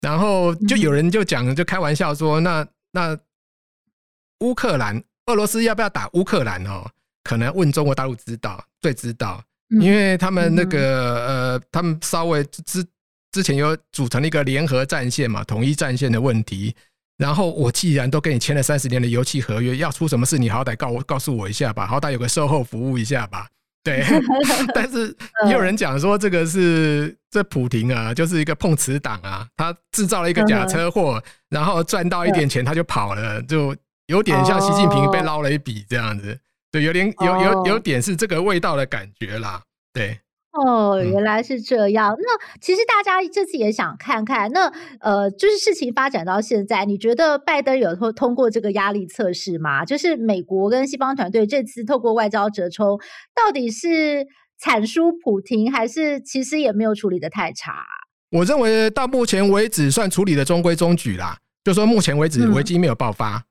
[0.00, 2.66] 然后就有人就讲就开玩笑说那。
[2.94, 3.18] 那
[4.40, 6.84] 乌克兰、俄罗斯要不要打乌克兰哦？
[7.24, 9.42] 可能问中国大陆知道，最知道，
[9.80, 12.84] 因为他们那个呃，他们稍微之
[13.30, 16.76] 之前有组成了一个联合战线嘛，统一战线的问题。
[17.18, 23.46] 然后我既然都跟你签了三十年的油气合约，要出什么事，你好歹告告诉我一下吧，好歹有个售后服务一下吧。
[23.84, 24.04] 对，
[24.74, 25.14] 但是
[25.46, 36.38] 也有人讲说，这个是这普廷啊，就是一个碰瓷党啊，他制造了一个假车祸，然后赚到一点钱他就跑了，就有点像习近平被捞了一笔这样子，
[36.70, 40.18] 对，有点有有有点是这个味道的感觉啦，对。
[40.52, 42.14] 哦，原来是这样。
[42.18, 49.82] 那其实大家这次也想看看，那呃，就是事情发展到现在，你觉得拜登有通通过这个压力测试吗？
[49.86, 53.00] 就是美国跟西方团队这次透过外交折冲，
[53.34, 54.26] 到底是
[54.58, 57.86] 惨输普廷，还是其实也没有处理的太差？
[58.32, 61.38] 我认为到目前为止算处理的中规中矩啦。
[61.64, 63.36] 就说目前为止危机没有爆发。
[63.36, 63.44] 嗯、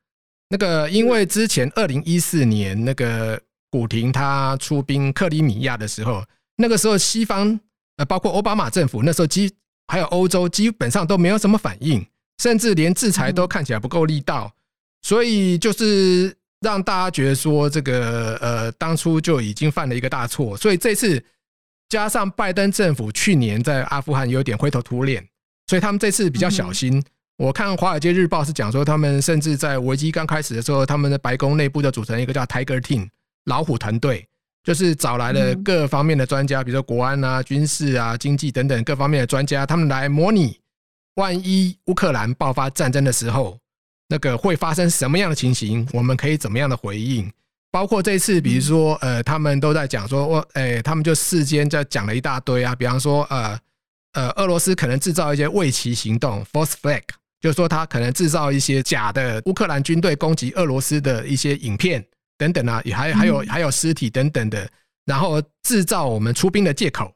[0.50, 6.24] 那个因为之前二零一四年那个古廷他出兵克里米亚的时候。
[6.62, 7.60] 那个时候，西方
[7.98, 9.52] 呃，包括奥巴马政府，那时候基
[9.88, 12.06] 还有欧洲，基本上都没有什么反应，
[12.42, 14.54] 甚至连制裁都看起来不够力道，
[15.02, 20.56] 所以就是让大家觉得说，这个呃，当初就已经犯了一个大错。
[20.56, 21.22] 所以这次
[21.90, 25.28] 加上拜登政府去年在阿富汗有点灰头土脸，
[25.68, 27.04] 所以他们这次比较小心。
[27.38, 33.10] 我看《华尔街日报》是讲说，他们甚至在危机刚开始的时候，他们的白宫内部就组成一个叫 Tiger Team
[33.46, 34.28] 老虎团队。
[34.64, 40.60] 就是找来了各方面的专家，比如说国安啊、军事啊、经济等等各方面的专家，他们来模拟，
[41.16, 43.58] 万一乌克兰爆发战争的时候，
[44.08, 47.32] 那个会发生什么样的情形，我们可以怎么样的回应？
[47.72, 53.58] 包括这次，比如说呃，他们都在讲说，我哎，他们就事先在讲了一大堆啊，比方说呃
[54.14, 57.02] 呃，俄罗斯可能制造一些伪旗行动 （false flag），
[57.40, 62.06] 就是说他可能制造一些假的乌克兰军队攻击俄罗斯的一些影片。
[62.42, 64.68] 等等啊，也还还有还有尸体等等的，
[65.06, 67.14] 然后制造我们出兵的借口，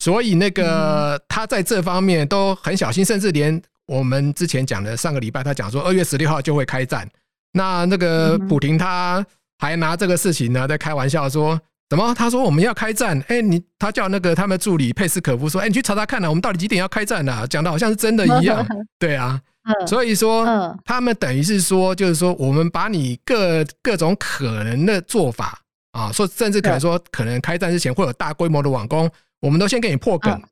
[0.00, 7.08] 所以那个他在这方面都很小心，甚至连我们之前讲的上个礼拜，他讲说二月十六号就会开战，
[7.52, 9.24] 那那个普廷他
[9.58, 12.12] 还拿这个事情呢在开玩笑说，怎么？
[12.14, 17.46] 他说我们要开战，哎，你他叫那个他们助理佩斯可夫说，哎，你去查查看啊，我们到底几点要开战呢？
[17.46, 18.66] 讲的好像是真的一样，
[18.98, 19.40] 对啊。
[19.86, 20.44] 所以说，
[20.84, 25.58] 他们等于是说，就是说，我们把你各各种可能的做法
[25.92, 30.42] 啊，说甚至可能说，可能开战之前会有大规模的网攻，我们都先给你破梗。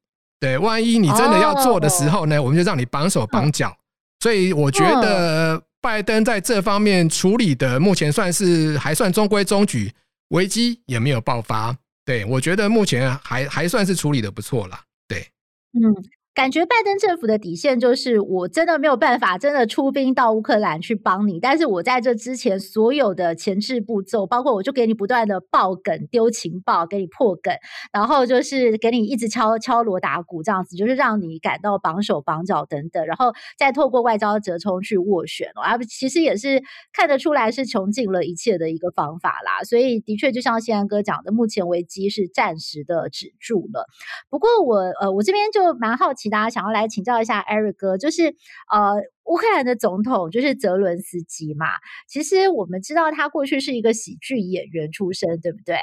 [0.41, 3.77] 对，万一你真的要做的时候呢，我们就让你绑手绑脚。
[4.21, 9.93] 所以我觉得拜登在这方面处理的目前算是还算中规中矩，
[10.29, 11.77] 危机也没有爆发。
[12.05, 14.81] 对，我觉得目前还还算是处理的不错啦。
[15.07, 15.27] 对，
[15.75, 15.95] 嗯。
[16.35, 27.53] 感觉拜登政府的底线就是，我真的没有办法真的出兵到乌克兰去帮你，但是我在这之前所有的前置步骤，包括我就给你不断的爆梗、丢情报，给你破梗，
[27.93, 36.63] 然后就是给你一直敲敲锣打鼓这样子，就是让你感到绑手绑脚等等，然后再透过外交折冲去斡旋，啊，其实也是
[36.95, 39.63] 看得出来是穷尽了一切的一个方法啦。
[39.65, 43.87] 所以的确，就像宪安哥讲的，目前危机是暂时的止住了。
[44.31, 46.22] 不过我呃，我这边就蛮好奇。
[46.23, 48.35] 其他想要来请教一下 Eric 哥，就是
[48.71, 51.67] 呃，乌克兰的总统就是泽伦斯基嘛。
[52.07, 55.77] 其实我们知道他过去是一个喜剧演员出身，对不对？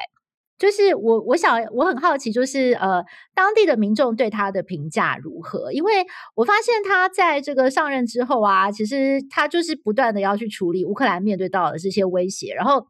[0.57, 3.03] 就是我我想我很好奇，就是呃，
[3.35, 5.73] 当地的民众对他的评价如何？
[5.73, 12.87] 因为我发现他在这个上任之后啊，其实他就是不断的要去处理乌克兰面对到的这些威胁，然后。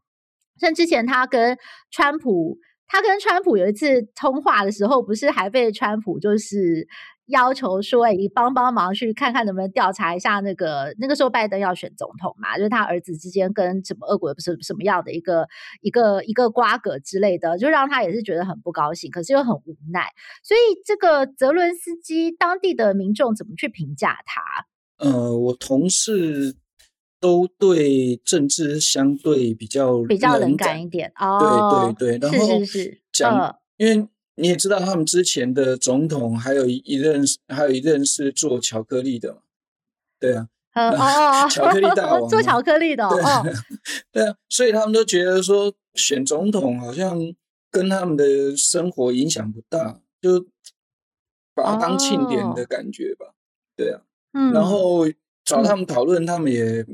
[0.59, 1.57] 像之前他跟
[1.89, 6.85] 川普，他跟川普有一次通话的时候，不是还被川普就是。
[7.29, 15.47] 要求说：“哎，你帮帮忙，去看看能不能调查一下那个那个时候拜登要选总统嘛，就是他儿子之间跟什么俄国不是什么样的一个
[15.81, 20.11] 一个一个瓜葛之类的，就让他也是觉得很不高兴，可是又很无奈。
[20.43, 24.65] 所以这个泽伦斯基当地的民众怎么去评价他？
[24.97, 26.55] 呃，我同事
[27.19, 34.07] 都对政治相对比较比较冷感一点哦，对对对，然后是是是讲，呃、因为。
[34.39, 39.41] 你也知道，他们之前的总统还有一任，还有一任是做巧克力的嘛？
[40.19, 43.43] 对啊，哦哦，巧克力大王 做巧克力的，对哦，
[44.11, 47.17] 对啊，所以他们都觉得说选总统好像
[47.71, 50.45] 跟他们的生活影响不大，就
[51.53, 53.33] 把它当庆典的感觉吧。
[53.75, 54.01] 对啊，
[54.33, 55.05] 嗯，然后
[55.43, 56.85] 找他们讨论，他们也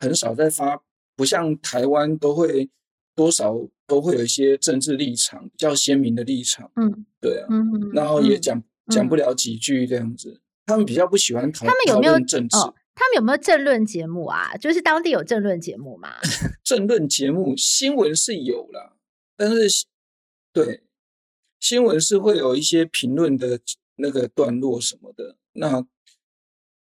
[0.00, 0.82] 很少在发，
[1.16, 2.68] 不像台湾都会
[3.14, 3.68] 多少。
[3.84, 12.56] 都会有一些政治立场比较鲜明的立场，嗯，对啊，嗯，然后也讲讲不了几句这样子，他们比较不喜欢讨论，他们有没有政治？
[12.94, 14.56] 他们有没有政论节目啊？
[14.56, 16.08] 就是当地有政论节目吗？
[16.64, 18.94] 政论节目新闻是有啦，
[19.36, 19.84] 但是
[20.50, 20.84] 对
[21.60, 23.60] 新闻是会有一些评论的
[23.96, 25.84] 那个段落什么的，那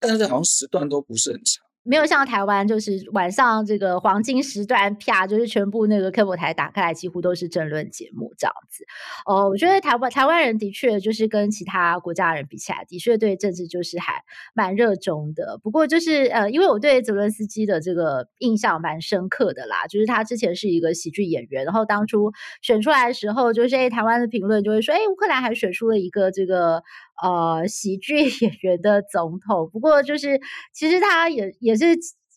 [0.01, 1.65] 但是好像时段都不是很长。
[1.87, 8.85] 没有像台湾，就是晚上这个黄金时段，啪，就是全部那个 cable 台打开来，几乎都是政论节目这样子。
[9.25, 14.23] 哦，我觉得台湾台湾人的确就是跟其他国家人比起来，的确对政治就是还
[14.55, 15.59] 蛮热衷的。
[15.63, 26.83] 不过就是呃，因为我对泽伦斯基的这个印象蛮深刻的啦，就是他之前是一个喜剧演员，然后当初选出来的时候，就是哎，台湾的评论就会说，哎，乌克兰还选出了一个这个。
[27.23, 30.41] 呃，喜剧演员的总统，不过就是
[30.73, 31.85] 其实他也也是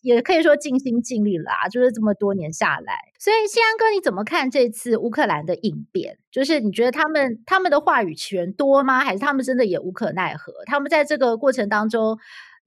[0.02, 2.94] 也可以说尽心尽力了啊，就是这么多年下来。
[3.20, 6.18] 所以，西安哥，你怎么看这次乌克兰的应变？
[6.32, 9.04] 就是你觉得他们他们的话语权多吗？
[9.04, 10.54] 还是他们真的也无可奈何？
[10.66, 12.18] 他们在这个过程当中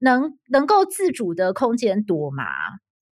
[0.01, 2.45] 能能够自主的空间多吗？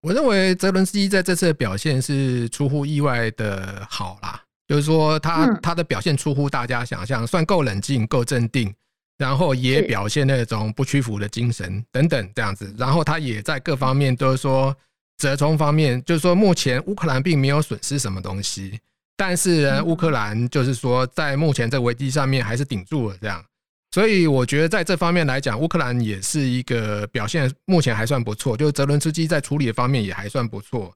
[0.00, 8.74] 我认为泽伦斯基在这次的表现是出乎意外的好啦，就是说他、嗯、他的表现出乎大家想象，算够冷静，够镇定。
[9.18, 14.76] 然后也表现那种不屈服的精神等等这样子，然后他也在各方面都是说
[15.16, 18.78] 折冲方面，就是说目前乌克兰并没有损失什么东西，
[19.16, 23.42] 但是呢，乌克兰就是说在目前这个危机上面还是顶住了这样，
[23.92, 30.92] 所以我觉得在这方面来讲，乌克兰也是一个表现目前还算不错，就是泽伦斯基在处理的方面也还算不错。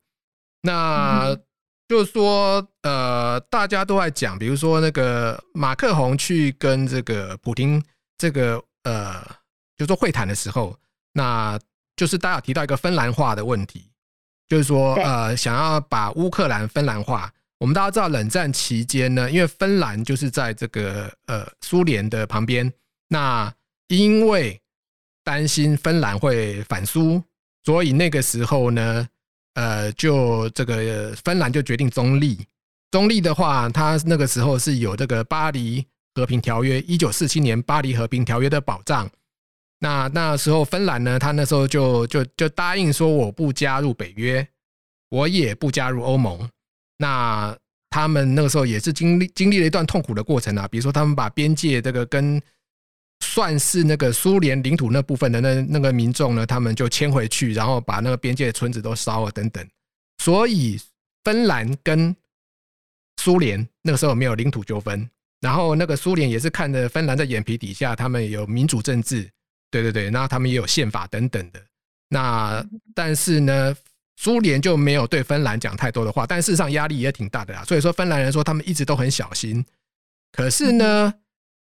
[0.61, 1.35] 那
[1.89, 7.83] 就是说，呃，大家都在讲，比如说那个马克宏去跟这个普丁。
[8.21, 9.19] 这个呃，
[9.79, 10.77] 就是说会谈的时候，
[11.15, 11.59] 那
[11.97, 13.91] 就是大家有提到一个芬兰化的问题，
[14.47, 17.33] 就是说呃，想要把乌克兰芬兰化。
[17.59, 22.71] 我们大家知道，冷战期间呢，因为芬兰就是在这个呃苏联的旁边，
[23.09, 23.51] 那
[23.89, 24.61] 因为
[25.25, 27.23] 担心芬兰会反苏，
[27.65, 29.09] 所以那个时候呢，
[29.55, 32.47] 呃，就这个芬兰就决定中立。
[32.91, 35.87] 中立的话，他那个时候是有这个巴黎。
[36.15, 39.11] 和平条约，一九四七年巴黎和平条约的保障。
[39.79, 44.47] 那那时候芬兰呢，他那时候就就就答应说，我不加入北约，
[45.09, 46.49] 我也不加入欧盟。
[46.99, 47.57] 那
[47.89, 52.41] 他们那个时候也是经历经历了一段痛苦的过程啊，比如说他们把边界这个跟
[53.25, 59.67] 算是那个苏联领土那部分的那那个民众呢，他们就迁回去，然后把那个边界的村子都烧了等等。
[60.19, 60.79] 所以
[61.25, 62.15] 芬兰跟
[63.17, 65.09] 苏联那个时候没有领土纠纷。
[65.41, 69.27] 然后那个苏联也是看着芬兰在眼皮底下，他们有民主政治，
[69.71, 71.61] 对对对，那他们也有宪法等等的。
[72.11, 72.63] 那
[72.95, 73.75] 但是呢，
[74.17, 77.65] 苏联就没有对芬兰讲太多的话，但事实上压力也挺大的啦。
[77.65, 79.65] 所以说芬兰人说他们一直都很小心。
[80.33, 81.15] 可是呢，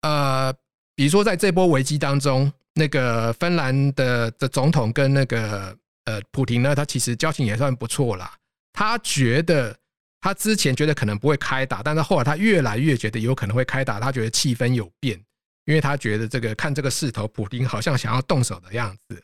[0.03, 0.53] 呃，
[0.95, 8.33] 比如说在这波危机当中，那个芬兰的的总统跟那个呃普廷呢，他其实交情也算不错啦。
[8.73, 9.77] 他觉得。
[10.25, 14.01] 他之前觉得可能不会开打，但是后来他越来越觉得有可能会开打。
[14.01, 15.23] 他觉得气氛有变，
[15.67, 19.23] 因为他觉得这个看这个势头，普丁好像想要动手的样子。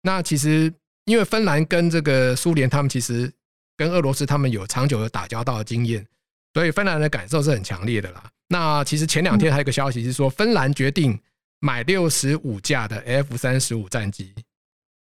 [0.00, 0.72] 那其实
[1.04, 3.30] 因为芬兰跟这个苏联，他们其实
[3.76, 6.06] 跟俄罗斯他们有长久的打交道的经验，
[6.54, 8.24] 所以芬兰的感受是很强烈的啦。
[8.48, 11.20] 那其实前两天还有一个消息是说，芬兰决定
[11.60, 14.34] 买六十五架的 F 三十五战机，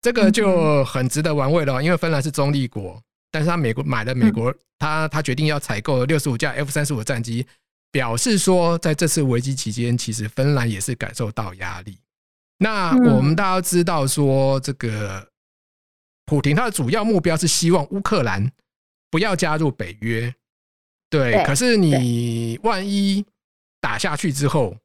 [0.00, 3.02] 这个就很值得玩味了，因为芬兰是中立国。
[3.34, 7.44] 但是他美国买了美国，他他决定要采购六十五架 F 三十五战机，
[7.90, 11.98] 表示说在这次危机期间，其实芬兰也是感受到压力。
[12.58, 15.28] 那我们大家知道说，这个
[16.26, 18.52] 普廷他的主要目标是希望乌克兰
[19.10, 20.32] 不要加入北约，
[21.10, 23.26] 对，对可是你万一
[23.80, 24.76] 打下去之后，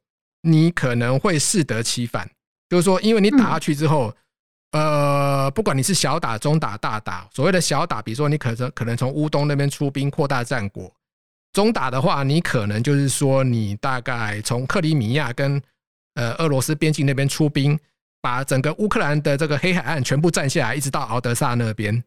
[0.42, 2.28] 你可能会适得其反，
[2.68, 4.16] 就是说，因为你打下去之后，嗯、
[4.72, 10.88] 呃，不管你是小打、中打、大打，所谓的小打，比如说你可能可能从乌东那边出兵扩大战果；
[11.52, 15.60] 中打的话，你可能就是说你大概从克里米亚跟
[16.14, 17.78] 呃俄罗斯边境那边出兵，
[18.20, 22.02] 把整个乌克兰的这个黑海岸全部占下来，一直到敖德萨那边。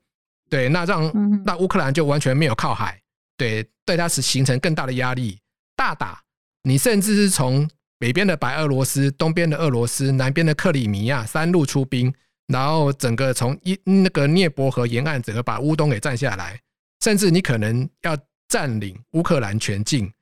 [0.49, 1.11] 对，那让
[1.43, 3.01] 那乌克兰就完全没有靠海，
[3.35, 5.39] 对，对它是形成更大的压力。
[5.75, 6.21] 大打，
[6.61, 12.13] 你甚至是从北边的白俄罗斯、东边的俄罗斯、南边的克里米亚三路出兵，
[12.53, 16.59] 然后整个从一那个涅伯河沿岸整个把乌东给占下来，
[17.03, 18.15] 甚至你可能要
[18.47, 20.13] 占领乌克兰全境。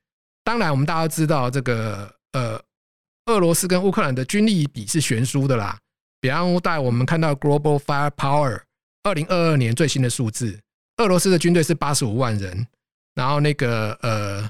[0.46, 2.58] 当然，我们大家知道这个呃，
[3.26, 5.78] 俄罗斯跟乌克兰的军力比是悬殊的啦。
[6.22, 8.62] 比方带我们看到 Global Firepower。
[9.04, 10.60] 二零二二年最新的数字，
[10.98, 12.68] 俄罗斯的军队是八十五万人，
[13.16, 14.48] 然后那个呃，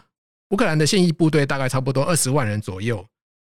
[0.50, 3.04] 乌克兰的现役部队大概差不多二十万人左右。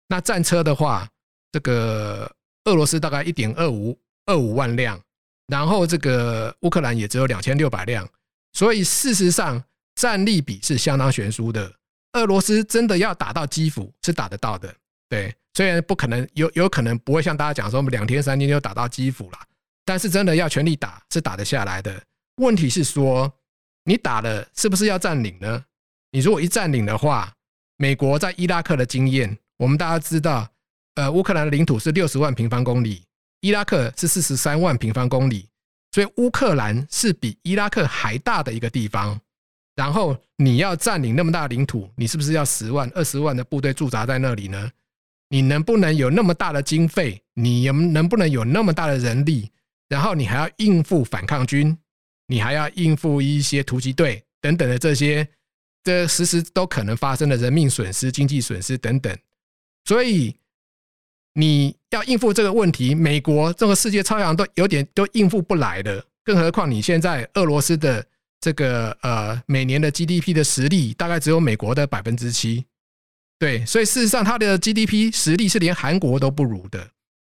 [0.09, 1.07] 那战车的话，
[1.53, 3.95] 这个俄罗斯大概一点二五
[4.27, 5.01] 二五万辆，
[5.47, 8.09] 然后这个乌克兰也只有两千六百辆。
[8.53, 9.63] 所以事实上，
[9.97, 11.73] 战力比是相当悬殊的。
[12.13, 14.73] 俄罗斯真的要打到基辅是打得到的，
[15.09, 19.39] 对，虽然不可能有有可能不会像大家讲说，我们两天三天就打到基辅了。
[19.85, 22.03] 但是真的要全力打是打得下来的。
[22.37, 23.31] 问题是说，
[23.85, 25.65] 你打了是不是要占领呢？
[26.13, 27.35] 你如果一占领的话，
[27.77, 30.49] 美国在伊拉克的经验，我们大家知道，
[30.95, 33.05] 呃，乌克兰的领土是六十万平方公里，
[33.45, 35.47] 伊拉克是四十三万平方公里，
[35.93, 39.21] 所以乌克兰是比伊拉克还大的一个地方。
[39.77, 44.71] 然后你要占领那么大领土，你是不是要十万、二十万的部队驻扎在那里呢？
[45.29, 47.23] 你能不能有那么大的经费？
[47.35, 49.51] 你能不能有那么大的人力？
[49.91, 51.77] 然后你还要应付反抗军，
[52.29, 55.29] 你还要应付一些突击队等等的这些，
[55.83, 59.15] 这时时都可能发生的人命损失、经济损失等等。
[59.85, 60.35] 所以
[61.35, 68.05] 你要应付这个问题，美国这个世界超强都有点都应付不来的，更何况你现在俄罗斯的
[68.41, 72.65] 这个呃每年的 GDP 的实力大概只有美国的百分之七，
[73.39, 76.89] 对，所以事实上它的 GDP 实力是连韩国都不如的。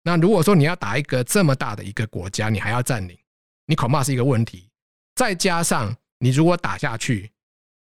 [0.05, 3.19] 那如果说你要打一个这么大的一个国家，你还要占领，
[3.67, 4.69] 你恐怕是一个问题。
[5.17, 7.31] 再加上你如果打下去，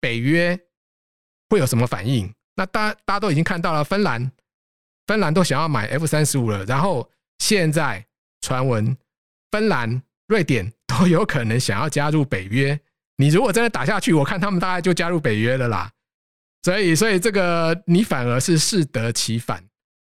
[0.02, 0.60] 北约
[1.50, 2.34] 会有什么反应？
[2.56, 4.32] 那大大家都已经看到了，芬兰
[5.10, 8.06] 芬兰都想要买 F 三十五了，然后现在
[8.42, 8.96] 传闻
[9.50, 12.80] 芬兰、瑞典都有可能想要加入北约。
[13.16, 15.92] 你如果真的打下去，我看他们大概就加入北约了啦。
[16.62, 19.64] 所以，所以这个你反而是适得其反，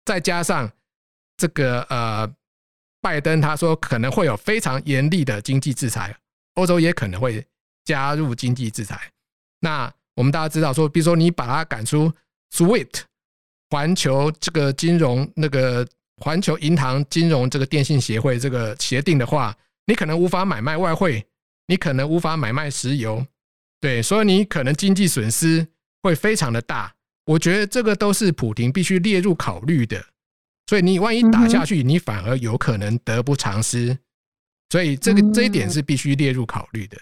[0.04, 0.70] 再加上。
[1.38, 2.30] 这个呃，
[3.00, 6.14] 拜登他说可能会有非常严厉的经济制裁，
[6.56, 7.42] 欧洲也可能会
[7.86, 9.10] 加入经济制裁。
[9.60, 12.12] 那我们大家知道说，比如说你把它赶出
[12.52, 13.04] SWIFT
[13.70, 19.56] 环球这个金融那个环球银行金融这个电信协会这个协定的话，
[19.86, 21.24] 你可能无法买卖外汇，
[21.66, 23.24] 你可能无法买卖石油，
[23.80, 25.66] 对，所以你可能经济损失
[26.02, 26.92] 会非常的大。
[27.26, 30.04] 我觉得这个都是普丁必须列入考虑的。
[30.66, 33.96] 所以你万一打下去，你反而有可能得不偿失，
[34.68, 36.96] 所以这个这一点是必须列入考虑的。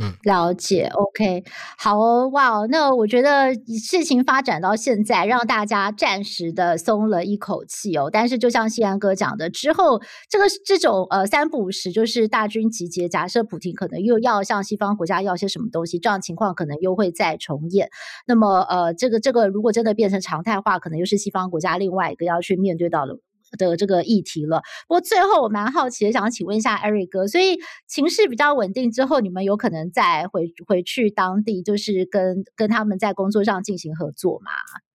[0.00, 1.42] 嗯，了解，OK，
[1.76, 8.08] 好哦，哇哦，那我觉得事情发展到现在，让大家暂时的松了一口气哦。
[8.12, 17.90] 但是就像西安哥讲的，之后这个这种呃三不五时就是大军集结，假设普丁可能又要向西方国家要些什么东西，这样情况可能又会再重演。
[18.26, 23.18] 那么呃，这个这个如果真的变成常态化，可能又是西方国家另外一个要去面对到的。
[23.56, 24.60] 的这个议题了。
[24.86, 34.50] 不过最后我蛮好奇的，想请问一下 Eric 哥，所以情势比较稳定之后，你们有可能再回回去当地，就是跟跟他们在工作上进行合作吗？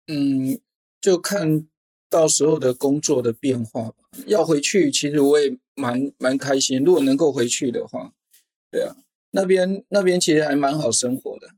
[0.08, 0.58] 嗯，
[1.00, 1.66] 就看
[2.08, 3.94] 到时候的工作的变化吧。
[4.26, 6.82] 要回去，其实我也蛮蛮开心。
[6.82, 8.12] 如果能够回去的话，
[8.70, 8.96] 对啊，
[9.30, 11.48] 那边那边其实还蛮好生活的。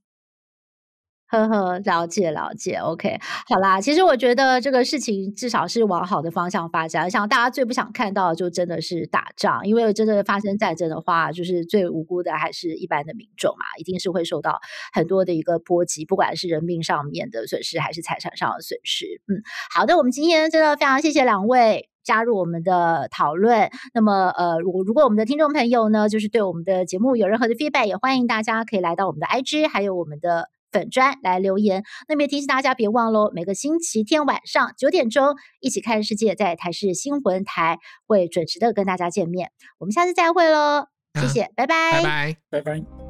[1.33, 3.19] 呵呵，了解了解，OK，
[3.49, 3.81] 好啦。
[3.81, 7.11] 其实我觉得这个事情至少是往好的方向发展。
[7.11, 14.61] 像大家最不想看到的，就真的是打仗，因为真的发生战争的话，就是最无辜的还是一般的民众嘛，一定是会受到
[14.93, 19.07] 很多的一个波及，不管是人命上面的损失，还是财产上的损失。
[19.27, 19.41] 嗯，
[19.75, 23.71] 好的，我们今天真的非常谢谢两位加入我们的讨论。
[23.95, 30.51] 那么，呃，如果如果我们的听众朋友呢，就是对我们的节目有任何的 feedback，也欢迎大家可以来到我们的 IG，还有我们的。
[30.73, 39.51] 粉砖来留言，那么也提醒大家别忘喽，每个星期天晚上九点钟，一起看世界在台视新闻台会准时的跟大家见面。
[39.79, 40.87] 我们下次再会喽，
[41.21, 43.02] 谢 谢，啊、拜拜，拜拜，拜拜。